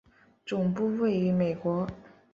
[0.47, 1.85] 总部位于美国。